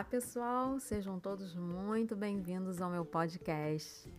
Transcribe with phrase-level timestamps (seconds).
[0.00, 4.10] Olá, pessoal, sejam todos muito bem-vindos ao meu podcast.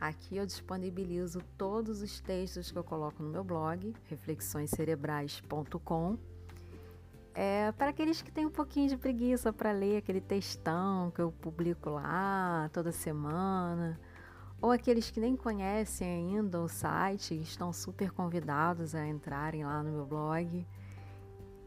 [0.00, 6.18] Aqui eu disponibilizo todos os textos que eu coloco no meu blog, reflexõescerebrais.com.
[7.32, 11.30] É, para aqueles que têm um pouquinho de preguiça para ler aquele textão que eu
[11.30, 14.00] publico lá toda semana,
[14.60, 19.92] ou aqueles que nem conhecem ainda o site, estão super convidados a entrarem lá no
[19.92, 20.66] meu blog.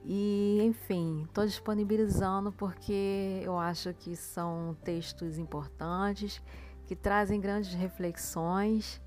[0.07, 6.39] E, enfim, estou disponibilizando porque eu acho que são textos importantes,
[6.85, 9.01] que trazem grandes reflexões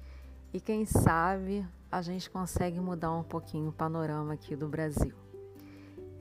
[0.52, 5.14] e, quem sabe, a gente consegue mudar um pouquinho o panorama aqui do Brasil.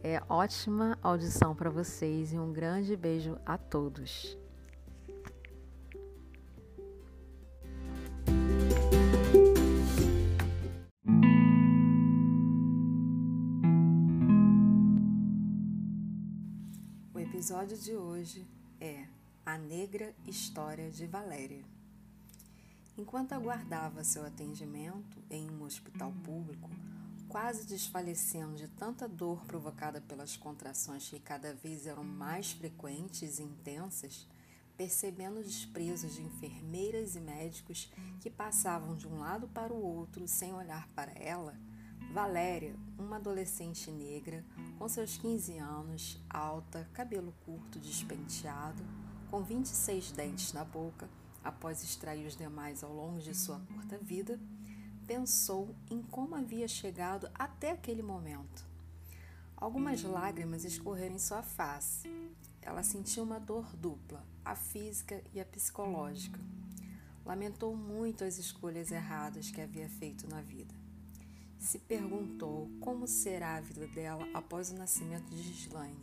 [0.03, 4.37] É ótima audição para vocês e um grande beijo a todos.
[17.67, 18.47] Episódio de hoje
[18.79, 19.05] é
[19.45, 21.65] A Negra História de Valéria.
[22.97, 26.69] Enquanto aguardava seu atendimento em um hospital público,
[27.27, 33.43] quase desfalecendo de tanta dor provocada pelas contrações que cada vez eram mais frequentes e
[33.43, 34.25] intensas,
[34.77, 40.25] percebendo o desprezo de enfermeiras e médicos que passavam de um lado para o outro
[40.25, 41.53] sem olhar para ela,
[42.11, 44.43] Valéria, uma adolescente negra,
[44.79, 48.81] com seus 15 anos, alta, cabelo curto, despenteado,
[49.29, 51.07] com 26 dentes na boca,
[51.43, 54.39] após extrair os demais ao longo de sua curta vida,
[55.05, 58.65] pensou em como havia chegado até aquele momento.
[59.55, 62.09] Algumas lágrimas escorreram em sua face.
[62.61, 66.39] Ela sentiu uma dor dupla, a física e a psicológica.
[67.25, 70.76] Lamentou muito as escolhas erradas que havia feito na vida
[71.67, 75.99] se perguntou como será a vida dela após o nascimento de Gislaine.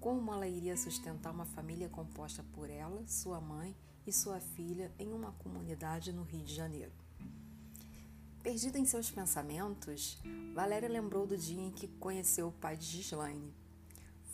[0.00, 3.76] Como ela iria sustentar uma família composta por ela, sua mãe
[4.06, 6.92] e sua filha em uma comunidade no Rio de Janeiro.
[8.42, 10.16] Perdida em seus pensamentos,
[10.54, 13.52] Valéria lembrou do dia em que conheceu o pai de Gislaine.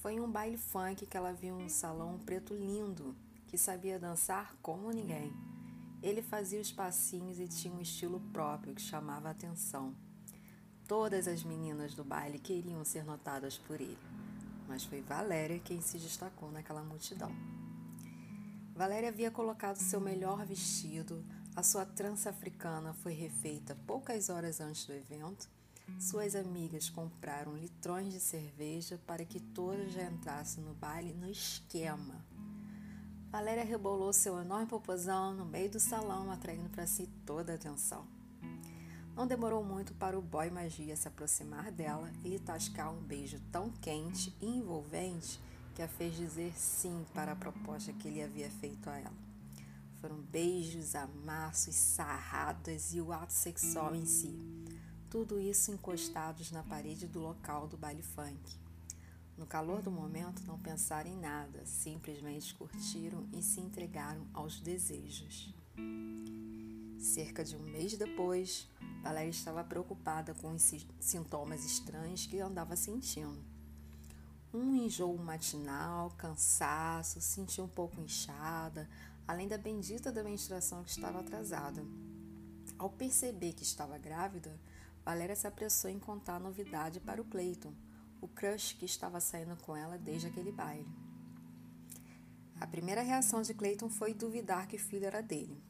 [0.00, 3.16] Foi em um baile funk que ela viu um salão preto lindo,
[3.48, 5.34] que sabia dançar como ninguém.
[6.00, 10.05] Ele fazia os passinhos e tinha um estilo próprio que chamava a atenção.
[10.86, 13.98] Todas as meninas do baile queriam ser notadas por ele,
[14.68, 17.32] mas foi Valéria quem se destacou naquela multidão.
[18.72, 21.24] Valéria havia colocado seu melhor vestido,
[21.56, 25.48] a sua trança africana foi refeita poucas horas antes do evento.
[25.98, 32.24] Suas amigas compraram litrões de cerveja para que todas já entrassem no baile no esquema.
[33.28, 38.15] Valéria rebolou seu enorme popozão no meio do salão, atraindo para si toda a atenção.
[39.16, 43.40] Não demorou muito para o boy magia se aproximar dela e lhe tascar um beijo
[43.50, 45.40] tão quente e envolvente
[45.74, 49.16] que a fez dizer sim para a proposta que ele havia feito a ela.
[50.02, 54.38] Foram beijos, amassos, sarradas e o ato sexual em si.
[55.08, 58.38] Tudo isso encostados na parede do local do baile funk.
[59.38, 65.54] No calor do momento, não pensaram em nada, simplesmente curtiram e se entregaram aos desejos.
[66.98, 68.68] Cerca de um mês depois,
[69.06, 73.38] Valéria estava preocupada com os sintomas estranhos que andava sentindo.
[74.52, 78.88] Um enjoo matinal, cansaço, sentia um pouco inchada,
[79.28, 81.84] além da bendita da menstruação que estava atrasada.
[82.76, 84.58] Ao perceber que estava grávida,
[85.04, 87.72] Valéria se apressou em contar a novidade para o Cleiton,
[88.20, 90.90] o crush que estava saindo com ela desde aquele baile.
[92.58, 95.62] A primeira reação de Cleiton foi duvidar que o filho era dele.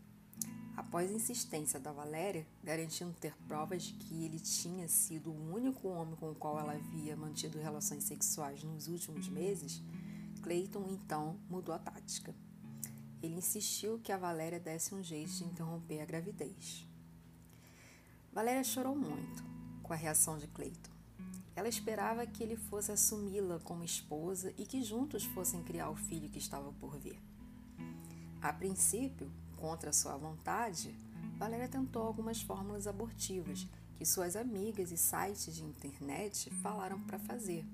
[0.76, 6.14] Após insistência da Valéria, garantindo ter provas de que ele tinha sido o único homem
[6.16, 9.80] com o qual ela havia mantido relações sexuais nos últimos meses,
[10.42, 12.34] Clayton então mudou a tática.
[13.22, 16.86] Ele insistiu que a Valéria desse um jeito de interromper a gravidez.
[18.30, 19.42] Valéria chorou muito
[19.82, 20.90] com a reação de Clayton.
[21.56, 26.28] Ela esperava que ele fosse assumi-la como esposa e que juntos fossem criar o filho
[26.28, 27.18] que estava por vir.
[28.42, 30.94] A princípio, Contra sua vontade,
[31.38, 33.66] Valéria tentou algumas fórmulas abortivas
[33.96, 37.64] que suas amigas e sites de internet falaram para fazer.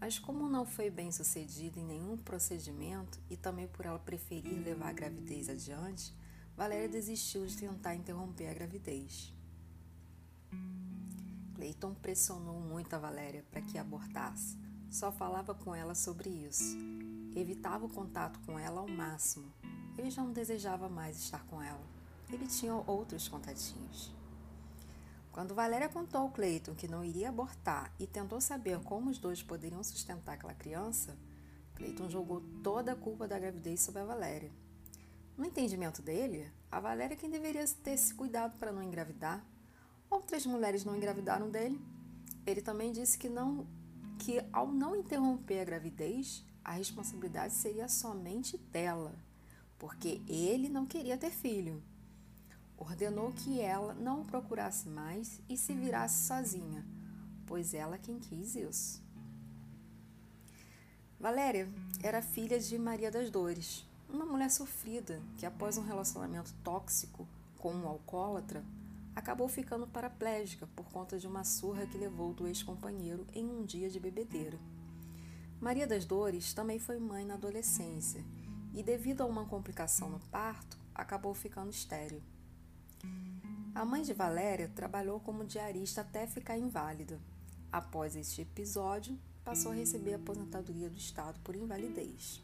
[0.00, 4.88] Mas, como não foi bem sucedida em nenhum procedimento e também por ela preferir levar
[4.88, 6.14] a gravidez adiante,
[6.56, 9.32] Valéria desistiu de tentar interromper a gravidez.
[11.54, 14.58] Clayton pressionou muito a Valéria para que abortasse.
[14.90, 16.76] Só falava com ela sobre isso.
[17.34, 19.52] Evitava o contato com ela ao máximo
[19.96, 21.84] ele já não desejava mais estar com ela.
[22.30, 24.12] Ele tinha outros contatinhos.
[25.32, 29.42] Quando Valéria contou ao Cleiton que não iria abortar e tentou saber como os dois
[29.42, 31.16] poderiam sustentar aquela criança,
[31.74, 34.50] Cleiton jogou toda a culpa da gravidez sobre a Valéria.
[35.36, 39.44] No entendimento dele, a Valéria é quem deveria ter se cuidado para não engravidar.
[40.10, 41.80] Outras mulheres não engravidaram dele.
[42.46, 43.66] Ele também disse que não
[44.18, 49.16] que ao não interromper a gravidez, a responsabilidade seria somente dela,
[49.82, 51.82] porque ele não queria ter filho.
[52.78, 56.86] Ordenou que ela não o procurasse mais e se virasse sozinha,
[57.46, 59.02] pois ela quem quis isso.
[61.18, 61.68] Valéria
[62.00, 67.26] era filha de Maria das Dores, uma mulher sofrida que, após um relacionamento tóxico
[67.58, 68.64] com um alcoólatra,
[69.16, 73.90] acabou ficando paraplégica por conta de uma surra que levou do ex-companheiro em um dia
[73.90, 74.60] de bebedeira.
[75.60, 78.24] Maria das Dores também foi mãe na adolescência
[78.74, 82.22] e, devido a uma complicação no parto, acabou ficando estéril.
[83.74, 87.18] A mãe de Valéria trabalhou como diarista até ficar inválida.
[87.70, 92.42] Após este episódio, passou a receber a aposentadoria do Estado por invalidez.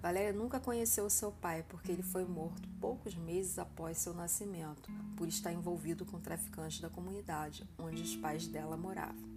[0.00, 5.26] Valéria nunca conheceu seu pai porque ele foi morto poucos meses após seu nascimento, por
[5.26, 9.28] estar envolvido com traficantes da comunidade onde os pais dela moravam.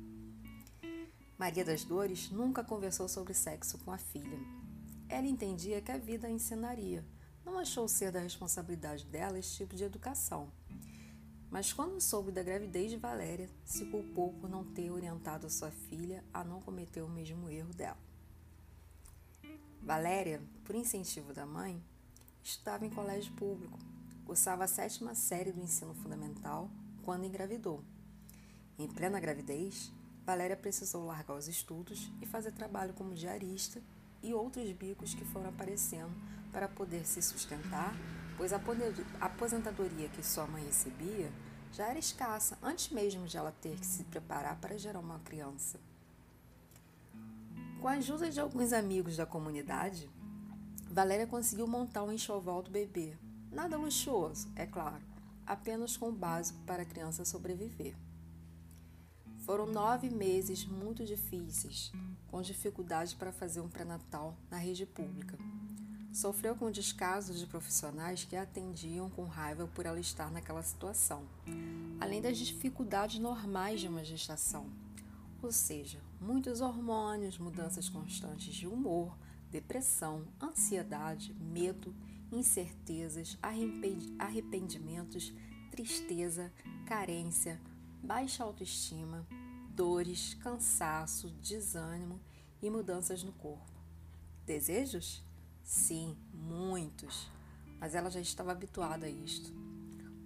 [1.40, 4.38] Maria das Dores nunca conversou sobre sexo com a filha.
[5.12, 7.04] Ela entendia que a vida a ensinaria.
[7.44, 10.50] Não achou ser da responsabilidade dela esse tipo de educação.
[11.50, 16.24] Mas quando soube da gravidez de Valéria, se culpou por não ter orientado sua filha
[16.34, 17.98] a não cometer o mesmo erro dela.
[19.82, 21.84] Valéria, por incentivo da mãe,
[22.42, 23.78] estudava em colégio público,
[24.26, 26.72] cursava a sétima série do ensino fundamental
[27.04, 27.84] quando engravidou.
[28.80, 29.92] Em plena gravidez,
[30.26, 33.82] Valéria precisou largar os estudos e fazer trabalho como diarista
[34.24, 36.12] e outros bicos que foram aparecendo
[36.52, 37.96] para poder se sustentar,
[38.38, 38.62] pois a
[39.20, 41.32] aposentadoria que sua mãe recebia
[41.72, 45.80] já era escassa antes mesmo de ela ter que se preparar para gerar uma criança.
[47.80, 50.10] Com a ajuda de alguns amigos da comunidade,
[50.90, 53.18] Valéria conseguiu montar um enxoval do bebê.
[53.52, 55.04] Nada luxuoso, é claro,
[55.48, 57.96] apenas com o básico para a criança sobreviver.
[59.42, 61.92] Foram nove meses muito difíceis,
[62.30, 65.38] com dificuldade para fazer um pré-natal na rede pública.
[66.14, 71.24] Sofreu com descasos de profissionais que a atendiam com raiva por ela estar naquela situação,
[72.00, 74.70] além das dificuldades normais de uma gestação
[75.42, 79.18] ou seja, muitos hormônios, mudanças constantes de humor,
[79.50, 81.96] depressão, ansiedade, medo,
[82.32, 83.38] incertezas,
[84.20, 85.34] arrependimentos,
[85.72, 86.52] tristeza,
[86.86, 87.60] carência,
[88.04, 89.26] baixa autoestima,
[89.70, 92.20] dores, cansaço, desânimo
[92.62, 93.72] e mudanças no corpo.
[94.46, 95.24] Desejos?
[95.64, 97.30] Sim, muitos,
[97.80, 99.54] mas ela já estava habituada a isto.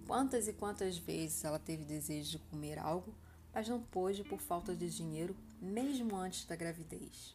[0.06, 3.14] Quantas e quantas vezes ela teve desejo de comer algo
[3.56, 7.34] mas não pôde por falta de dinheiro, mesmo antes da gravidez.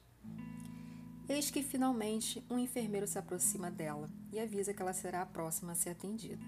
[1.28, 5.72] Eis que finalmente um enfermeiro se aproxima dela e avisa que ela será a próxima
[5.72, 6.44] a ser atendida.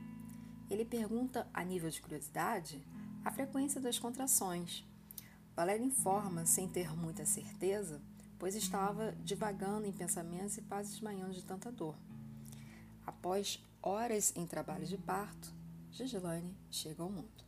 [0.70, 2.86] Ele pergunta, a nível de curiosidade,
[3.24, 4.84] a frequência das contrações.
[5.56, 8.02] Valéria informa, sem ter muita certeza,
[8.38, 11.96] pois estava divagando em pensamentos e quase desmanhando de tanta dor.
[13.06, 15.54] Após horas em trabalho de parto,
[15.92, 17.44] Gislaine chega ao mundo.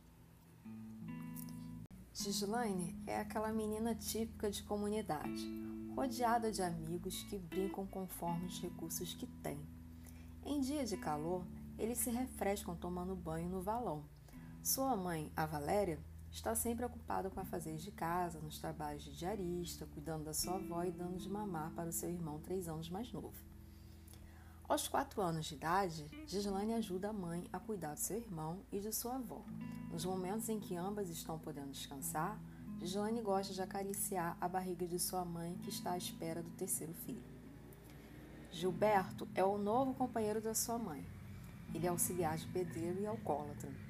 [2.14, 5.46] Gislaine é aquela menina típica de comunidade,
[5.94, 9.60] rodeada de amigos que brincam conforme os recursos que têm.
[10.44, 11.44] Em dia de calor,
[11.78, 14.04] eles se refrescam tomando banho no valão.
[14.66, 15.96] Sua mãe, a Valéria,
[16.28, 20.82] está sempre ocupada com afazeres de casa, nos trabalhos de diarista, cuidando da sua avó
[20.82, 23.32] e dando de mamar para o seu irmão três anos mais novo.
[24.68, 28.80] Aos quatro anos de idade, Gislaine ajuda a mãe a cuidar do seu irmão e
[28.80, 29.44] de sua avó.
[29.88, 32.36] Nos momentos em que ambas estão podendo descansar,
[32.80, 36.92] Gislaine gosta de acariciar a barriga de sua mãe, que está à espera do terceiro
[36.92, 37.22] filho.
[38.50, 41.06] Gilberto é o novo companheiro da sua mãe.
[41.72, 43.85] Ele é auxiliar de pedreiro e alcoólatra.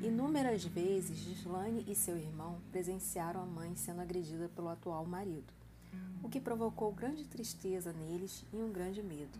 [0.00, 5.52] Inúmeras vezes, Gislaine e seu irmão presenciaram a mãe sendo agredida pelo atual marido,
[6.22, 9.38] o que provocou grande tristeza neles e um grande medo.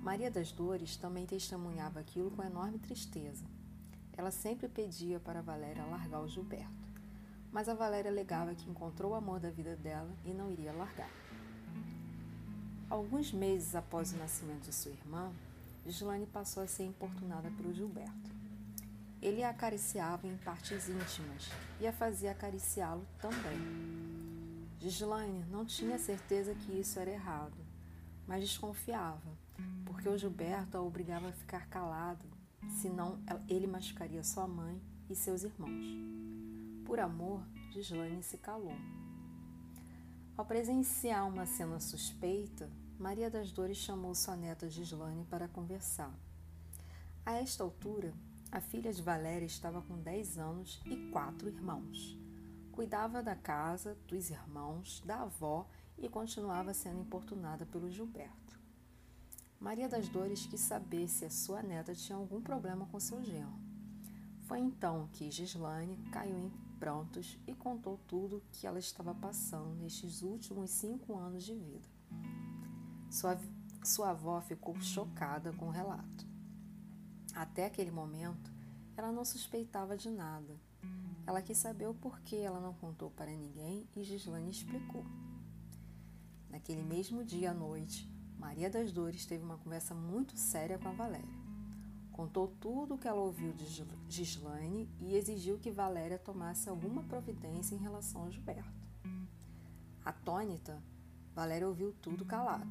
[0.00, 3.44] Maria das Dores também testemunhava aquilo com enorme tristeza.
[4.16, 6.88] Ela sempre pedia para Valéria largar o Gilberto,
[7.52, 11.10] mas a Valéria alegava que encontrou o amor da vida dela e não iria largar.
[12.90, 15.32] Alguns meses após o nascimento de sua irmã,
[15.86, 18.41] Gislaine passou a ser importunada pelo Gilberto.
[19.22, 21.48] Ele a acariciava em partes íntimas
[21.80, 24.68] e a fazia acariciá-lo também.
[24.78, 27.56] Gislaine não tinha certeza que isso era errado,
[28.26, 29.40] mas desconfiava
[30.02, 32.24] porque o Gilberto a obrigava a ficar calado,
[32.80, 35.84] senão ele machucaria sua mãe e seus irmãos.
[36.84, 38.74] Por amor, Gislaine se calou.
[40.36, 46.12] Ao presenciar uma cena suspeita, Maria das Dores chamou sua neta Gislane para conversar.
[47.24, 48.12] A esta altura,
[48.52, 52.18] a filha de Valéria estava com 10 anos e quatro irmãos.
[52.70, 55.66] Cuidava da casa, dos irmãos, da avó
[55.96, 58.60] e continuava sendo importunada pelo Gilberto.
[59.58, 63.58] Maria das Dores quis saber se a sua neta tinha algum problema com seu genro.
[64.42, 70.20] Foi então que Gislane caiu em prantos e contou tudo que ela estava passando nestes
[70.20, 71.88] últimos cinco anos de vida.
[73.10, 73.38] Sua,
[73.82, 76.31] sua avó ficou chocada com o relato.
[77.34, 78.52] Até aquele momento,
[78.96, 80.54] ela não suspeitava de nada.
[81.26, 85.04] Ela quis saber o porquê ela não contou para ninguém e Gislane explicou.
[86.50, 90.92] Naquele mesmo dia à noite, Maria das Dores teve uma conversa muito séria com a
[90.92, 91.42] Valéria.
[92.12, 93.66] Contou tudo o que ela ouviu de
[94.08, 98.68] Gislaine e exigiu que Valéria tomasse alguma providência em relação a Gilberto.
[100.04, 100.82] Atônita,
[101.34, 102.66] Valéria ouviu tudo calada.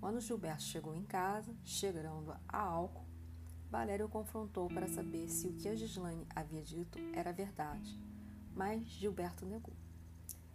[0.00, 3.03] Quando Gilberto chegou em casa, chegando a álcool,
[3.74, 7.98] Valéria o confrontou para saber se o que a Gislaine havia dito era verdade,
[8.54, 9.74] mas Gilberto negou.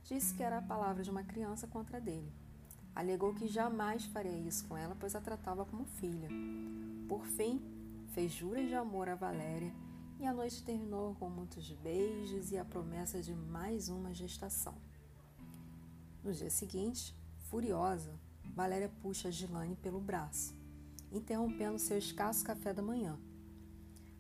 [0.05, 2.31] Disse que era a palavra de uma criança contra dele.
[2.95, 6.29] Alegou que jamais faria isso com ela, pois a tratava como filha.
[7.09, 7.61] Por fim,
[8.13, 9.73] fez juras de amor a Valéria
[10.17, 14.75] e a noite terminou com muitos beijos e a promessa de mais uma gestação.
[16.23, 17.13] No dia seguinte,
[17.49, 18.17] furiosa,
[18.55, 20.55] Valéria puxa Gilane pelo braço,
[21.11, 23.17] interrompendo seu escasso café da manhã.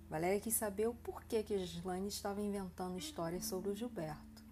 [0.09, 4.43] Valéria quis saber o porquê que Gislane estava inventando histórias sobre o Gilberto.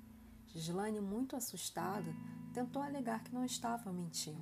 [0.48, 2.14] Gislane, muito assustada,
[2.54, 4.42] tentou alegar que não estava mentindo.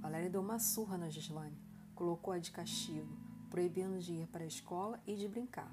[0.00, 1.56] Valéria deu uma surra na Gislane,
[1.94, 3.14] colocou-a de castigo,
[3.50, 5.70] proibindo de ir para a escola e de brincar.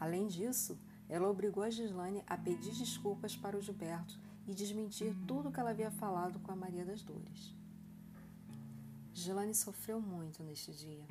[0.00, 5.48] Além disso, ela obrigou a Gislane a pedir desculpas para o Gilberto e desmentir tudo
[5.48, 7.54] o que ela havia falado com a Maria das Dores.
[9.22, 11.06] Gilane sofreu muito neste dia.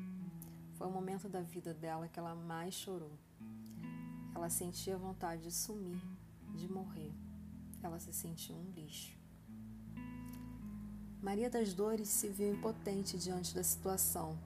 [0.74, 3.18] Foi o momento da vida dela que ela mais chorou.
[4.36, 6.02] Ela sentia vontade de sumir,
[6.54, 7.14] de morrer.
[7.82, 9.18] Ela se sentiu um lixo.
[11.22, 14.38] Maria das Dores se viu impotente diante da situação.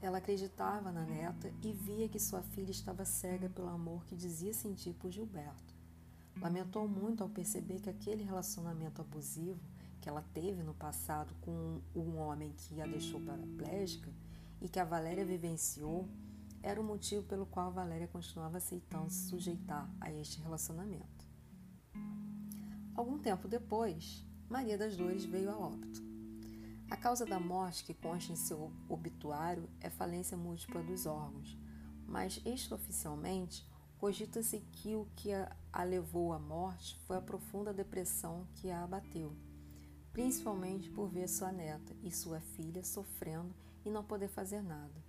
[0.00, 4.52] Ela acreditava na neta e via que sua filha estava cega pelo amor que dizia
[4.52, 5.72] sentir por Gilberto.
[6.40, 9.60] Lamentou muito ao perceber que aquele relacionamento abusivo
[10.02, 14.12] que ela teve no passado com um homem que a deixou paraplégica
[14.60, 16.08] e que a Valéria vivenciou,
[16.60, 21.24] era o motivo pelo qual a Valéria continuava aceitando se sujeitar a este relacionamento.
[22.96, 26.02] Algum tempo depois, Maria das Dores veio a óbito.
[26.90, 31.56] A causa da morte que consta em seu obituário é falência múltipla dos órgãos,
[32.08, 33.64] mas extraoficialmente
[33.98, 39.32] cogita-se que o que a levou à morte foi a profunda depressão que a abateu
[40.12, 43.54] principalmente por ver sua neta e sua filha sofrendo
[43.84, 45.02] e não poder fazer nada.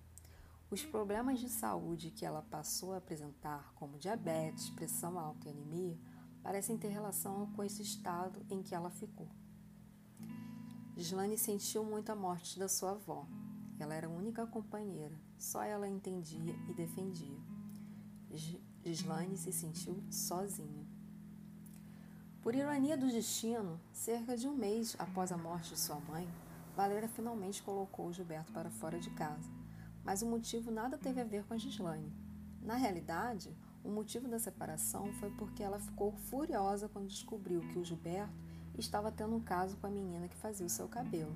[0.70, 6.00] Os problemas de saúde que ela passou a apresentar, como diabetes, pressão alta e anemia,
[6.42, 9.30] parecem ter relação com esse estado em que ela ficou.
[10.96, 13.28] Gislane sentiu muito a morte da sua avó.
[13.80, 17.40] Ela era a única companheira, só ela entendia e defendia.
[18.84, 20.83] Gislane se sentiu sozinha.
[22.44, 26.28] Por ironia do destino, cerca de um mês após a morte de sua mãe,
[26.76, 29.50] Valéria finalmente colocou Gilberto para fora de casa.
[30.04, 32.12] Mas o motivo nada teve a ver com a Gislaine.
[32.62, 37.86] Na realidade, o motivo da separação foi porque ela ficou furiosa quando descobriu que o
[37.86, 38.34] Gilberto
[38.78, 41.34] estava tendo um caso com a menina que fazia o seu cabelo.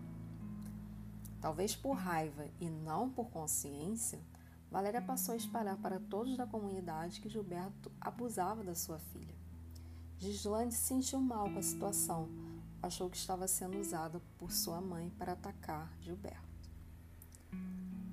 [1.40, 4.20] Talvez por raiva e não por consciência,
[4.70, 9.37] Valéria passou a espalhar para todos da comunidade que Gilberto abusava da sua filha.
[10.20, 12.28] Gislane se sentiu mal com a situação,
[12.82, 16.42] achou que estava sendo usada por sua mãe para atacar Gilberto.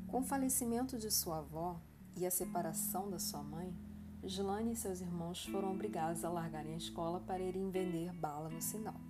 [0.07, 1.81] Com o falecimento de sua avó
[2.15, 3.75] e a separação da sua mãe,
[4.23, 8.61] Gislane e seus irmãos foram obrigados a largarem a escola para irem vender bala no
[8.61, 9.01] sinal.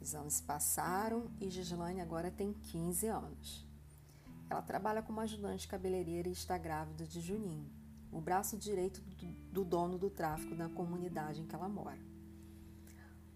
[0.00, 3.66] Os anos se passaram e Gislane agora tem 15 anos.
[4.48, 7.83] Ela trabalha como ajudante cabeleireira e está grávida de Juninho
[8.14, 9.02] o braço direito
[9.50, 11.98] do dono do tráfico na comunidade em que ela mora.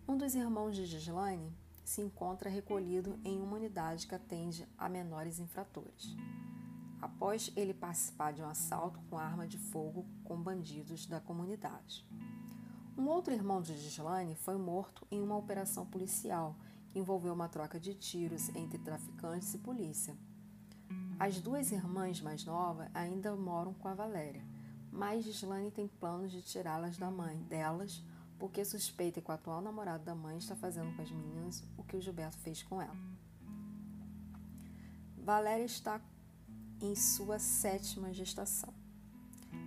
[0.07, 1.53] Um dos irmãos de Gislaine
[1.85, 6.17] se encontra recolhido em uma unidade que atende a menores infratores.
[7.03, 12.07] Após ele participar de um assalto com arma de fogo com bandidos da comunidade.
[12.97, 16.57] Um outro irmão de Gislaine foi morto em uma operação policial
[16.91, 20.17] que envolveu uma troca de tiros entre traficantes e polícia.
[21.19, 24.58] As duas irmãs mais novas ainda moram com a Valéria
[24.91, 28.03] mas Gislane tem planos de tirá-las da mãe delas
[28.39, 31.97] porque suspeita que o atual namorado da mãe está fazendo com as meninas o que
[31.97, 32.97] o Gilberto fez com ela.
[35.17, 36.01] Valéria está
[36.81, 38.73] em sua sétima gestação,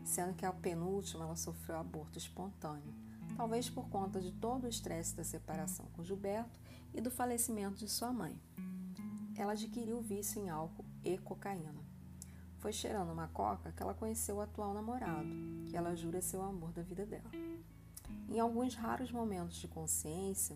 [0.05, 2.93] sendo que a penúltima ela sofreu aborto espontâneo,
[3.35, 6.59] talvez por conta de todo o estresse da separação com Gilberto
[6.93, 8.39] e do falecimento de sua mãe.
[9.35, 11.80] Ela adquiriu vício em álcool e cocaína.
[12.61, 15.27] Foi cheirando uma coca que ela conheceu o atual namorado,
[15.67, 17.31] que ela jura ser o amor da vida dela.
[18.29, 20.55] Em alguns raros momentos de consciência,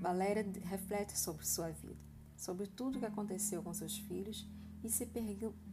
[0.00, 1.96] Valéria reflete sobre sua vida,
[2.36, 4.48] sobre tudo o que aconteceu com seus filhos
[4.82, 5.08] e se,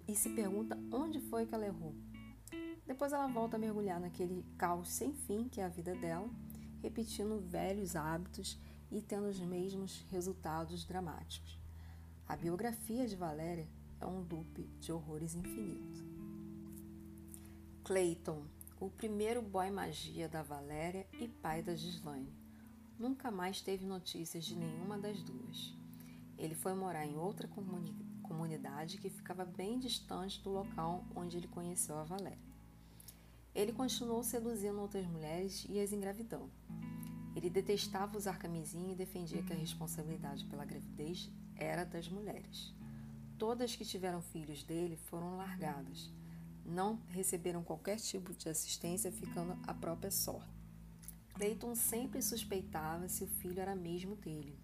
[0.08, 1.96] e se pergunta onde foi que ela errou.
[2.86, 6.30] Depois ela volta a mergulhar naquele caos sem fim que é a vida dela,
[6.84, 8.60] repetindo velhos hábitos
[8.92, 11.58] e tendo os mesmos resultados dramáticos.
[12.28, 13.68] A biografia de Valéria
[14.06, 16.06] é um loop de horrores infinito.
[17.84, 18.46] Clayton
[18.80, 22.32] o primeiro boy magia da Valéria e pai da Gislaine.
[23.00, 25.74] Nunca mais teve notícias de nenhuma das duas.
[26.38, 31.48] Ele foi morar em outra comuni comunidade que ficava bem distante do local onde ele
[31.48, 32.38] conheceu a Valéria.
[33.54, 36.52] Ele continuou seduzindo outras mulheres e as engravidando.
[37.36, 42.74] Ele detestava usar camisinha e defendia que a responsabilidade pela gravidez era das mulheres.
[43.38, 46.10] Todas que tiveram filhos dele foram largadas
[46.66, 50.50] não receberam qualquer tipo de assistência, ficando a própria sorte.
[51.36, 54.58] Clayton sempre suspeitava se o filho era mesmo dele.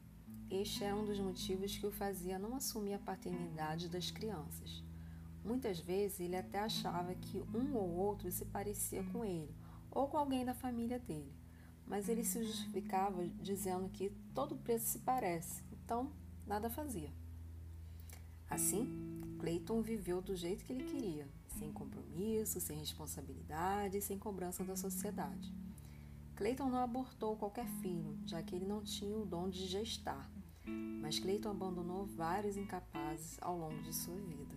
[0.49, 4.83] Este era um dos motivos que o fazia não assumir a paternidade das crianças.
[5.43, 9.53] Muitas vezes ele até achava que um ou outro se parecia com ele,
[9.89, 11.33] ou com alguém da família dele,
[11.85, 16.11] mas ele se justificava dizendo que todo preto se parece, então
[16.45, 17.20] nada fazia.
[18.51, 18.85] Assim,
[19.39, 21.25] Clayton viveu do jeito que ele queria,
[21.57, 25.51] sem compromisso, sem responsabilidade sem cobrança da sociedade.
[26.35, 30.29] Clayton não abortou qualquer filho, já que ele não tinha o dom de gestar,
[31.01, 34.55] mas Clayton abandonou vários incapazes ao longo de sua vida.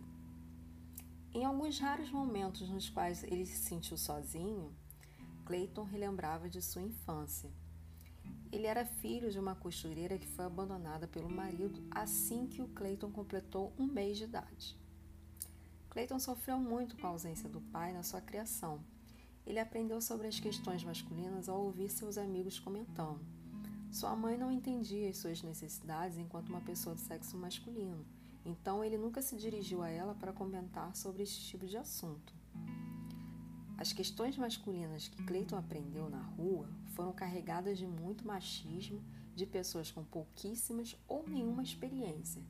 [1.33, 4.75] Em alguns raros momentos nos quais ele se sentiu sozinho,
[5.45, 7.51] Clayton relembrava de sua infância.
[8.55, 13.11] Ele era filho de uma costureira que foi abandonada pelo marido assim que o Clayton
[13.11, 14.79] completou um mês de idade.
[15.91, 18.79] Clayton sofreu muito com a ausência do pai na sua criação.
[19.45, 23.19] Ele aprendeu sobre as questões masculinas ao ouvir seus amigos comentando.
[23.91, 28.07] Sua mãe não entendia as suas necessidades enquanto uma pessoa do sexo masculino,
[28.47, 32.33] então ele nunca se dirigiu a ela para comentar sobre esse tipo de assunto.
[33.77, 39.03] As questões masculinas que Clayton aprendeu na rua foram carregadas de muito machismo
[39.35, 42.43] de pessoas com pouquíssimas ou nenhuma experiência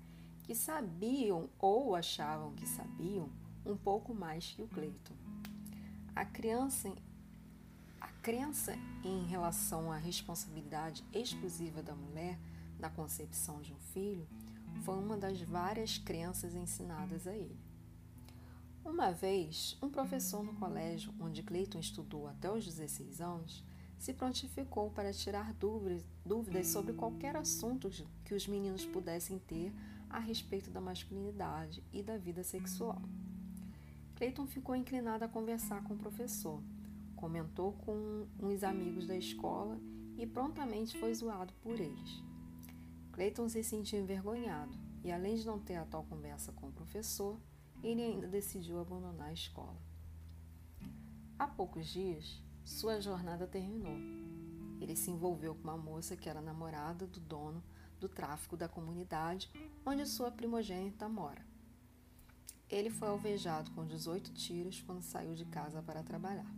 [0.42, 3.30] que sabiam ou achavam que sabiam
[3.64, 5.14] um pouco mais que o Cleiton.
[6.14, 6.94] A criança
[8.00, 12.38] a crença em relação à responsabilidade exclusiva da mulher
[12.78, 14.28] na concepção de um filho
[14.82, 17.63] foi uma das várias crenças ensinadas a ele.
[18.85, 23.64] Uma vez, um professor no colégio onde Clayton estudou até os 16 anos
[23.99, 27.88] se prontificou para tirar dúvidas sobre qualquer assunto
[28.23, 29.73] que os meninos pudessem ter
[30.11, 33.01] a respeito da masculinidade e da vida sexual.
[34.16, 36.62] Clayton ficou inclinado a conversar com o professor,
[37.16, 39.81] comentou com uns amigos da escola
[40.18, 42.23] e prontamente foi zoado por eles.
[43.12, 47.38] Clayton se sentiu envergonhado e, além de não ter a tal conversa com o professor,
[47.85, 49.77] ele ainda decidiu abandonar a escola.
[51.38, 53.99] Há poucos dias, sua jornada terminou.
[54.81, 57.62] Ele se envolveu com uma moça que era namorada do dono
[58.01, 59.51] do tráfico da comunidade
[59.85, 61.44] onde sua primogênita mora.
[62.70, 66.51] Ele foi alvejado com 18 tiros quando saiu de casa para trabalhar,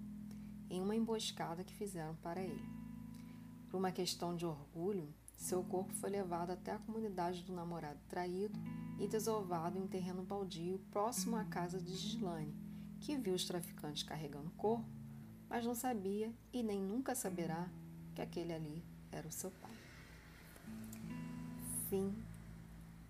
[0.70, 2.64] em uma emboscada que fizeram para ele.
[3.68, 8.58] Por uma questão de orgulho, seu corpo foi levado até a comunidade do namorado traído
[8.98, 12.54] e desovado em terreno baldio próximo à casa de Gislane,
[13.00, 14.86] que viu os traficantes carregando o corpo,
[15.48, 17.68] mas não sabia e nem nunca saberá
[18.14, 19.76] que aquele ali era o seu pai
[21.88, 22.12] fim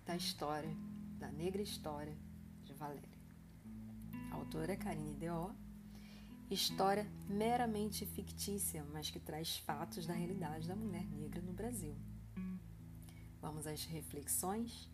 [0.04, 0.70] da história,
[1.18, 2.16] da negra história
[2.64, 3.08] de Valéria.
[4.30, 5.50] A autora Karine Deó,
[6.50, 11.96] história meramente fictícia, mas que traz fatos da realidade da mulher negra no Brasil.
[13.40, 14.90] Vamos às reflexões?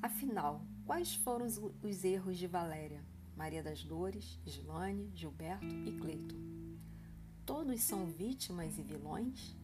[0.00, 3.04] Afinal, quais foram os, os erros de Valéria,
[3.36, 6.36] Maria das Dores, Gilane, Gilberto e Cleiton?
[7.44, 9.56] Todos são vítimas e vilões?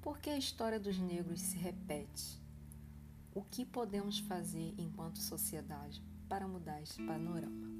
[0.00, 2.40] Por que a história dos negros se repete?
[3.34, 7.79] O que podemos fazer enquanto sociedade para mudar esse panorama?